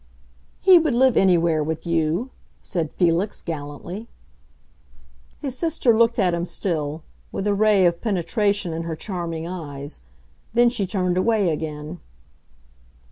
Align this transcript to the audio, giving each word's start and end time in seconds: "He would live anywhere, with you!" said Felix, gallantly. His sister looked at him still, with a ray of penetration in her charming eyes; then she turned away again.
"He 0.59 0.79
would 0.79 0.95
live 0.95 1.15
anywhere, 1.15 1.63
with 1.63 1.85
you!" 1.85 2.31
said 2.63 2.91
Felix, 2.91 3.43
gallantly. 3.43 4.07
His 5.39 5.55
sister 5.55 5.95
looked 5.95 6.17
at 6.17 6.33
him 6.33 6.43
still, 6.47 7.03
with 7.31 7.45
a 7.45 7.53
ray 7.53 7.85
of 7.85 8.01
penetration 8.01 8.73
in 8.73 8.81
her 8.81 8.95
charming 8.95 9.45
eyes; 9.45 9.99
then 10.55 10.71
she 10.71 10.87
turned 10.87 11.17
away 11.17 11.51
again. 11.51 11.99